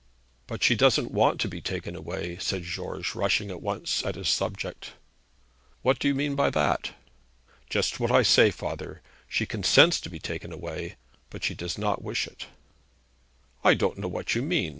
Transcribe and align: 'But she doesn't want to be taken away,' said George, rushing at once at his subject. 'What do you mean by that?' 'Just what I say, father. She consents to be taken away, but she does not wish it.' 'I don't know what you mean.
'But 0.47 0.63
she 0.63 0.73
doesn't 0.75 1.11
want 1.11 1.39
to 1.41 1.47
be 1.47 1.61
taken 1.61 1.95
away,' 1.95 2.39
said 2.39 2.63
George, 2.63 3.13
rushing 3.13 3.51
at 3.51 3.61
once 3.61 4.03
at 4.03 4.15
his 4.15 4.29
subject. 4.29 4.93
'What 5.83 5.99
do 5.99 6.07
you 6.07 6.15
mean 6.15 6.33
by 6.33 6.49
that?' 6.49 6.93
'Just 7.69 7.99
what 7.99 8.09
I 8.11 8.23
say, 8.23 8.49
father. 8.49 9.03
She 9.27 9.45
consents 9.45 10.01
to 10.01 10.09
be 10.09 10.17
taken 10.17 10.51
away, 10.51 10.95
but 11.29 11.43
she 11.43 11.53
does 11.53 11.77
not 11.77 12.01
wish 12.01 12.25
it.' 12.25 12.47
'I 13.63 13.75
don't 13.75 13.97
know 13.99 14.07
what 14.07 14.33
you 14.33 14.41
mean. 14.41 14.69